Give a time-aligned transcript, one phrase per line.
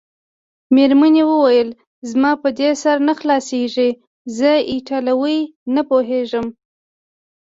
[0.75, 1.69] مېرمنې وویل:
[2.09, 3.89] زما په دې سر نه خلاصیږي،
[4.37, 5.39] زه ایټالوي
[5.75, 6.47] نه پوهېږم.